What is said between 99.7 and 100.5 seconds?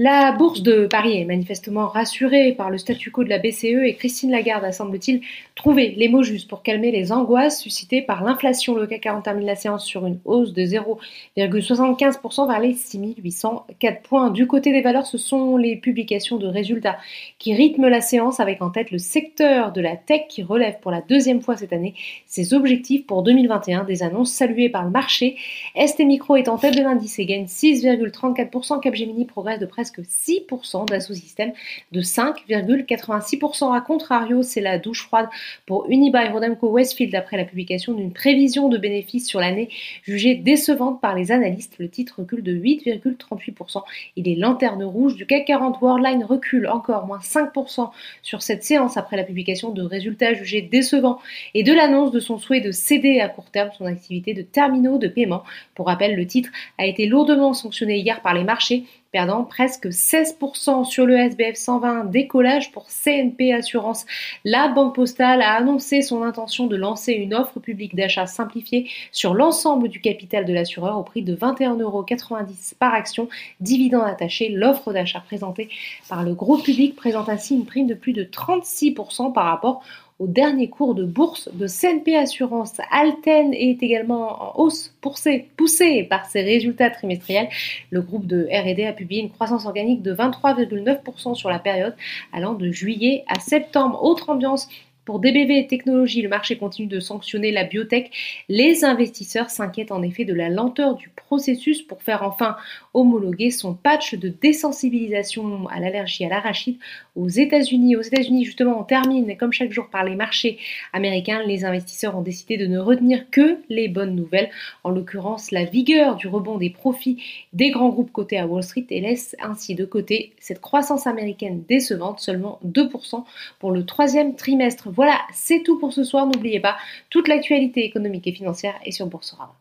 en effet de la